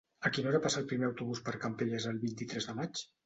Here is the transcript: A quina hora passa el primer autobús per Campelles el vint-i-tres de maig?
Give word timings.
A 0.27 0.29
quina 0.35 0.47
hora 0.51 0.61
passa 0.63 0.79
el 0.83 0.87
primer 0.91 1.07
autobús 1.09 1.43
per 1.49 1.53
Campelles 1.65 2.09
el 2.13 2.19
vint-i-tres 2.25 2.71
de 2.71 2.75
maig? 2.81 3.05